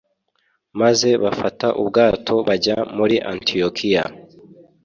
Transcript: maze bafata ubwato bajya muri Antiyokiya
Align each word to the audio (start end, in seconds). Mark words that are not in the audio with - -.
maze 0.81 1.09
bafata 1.23 1.67
ubwato 1.81 2.35
bajya 2.47 2.77
muri 2.97 3.15
Antiyokiya 3.31 4.03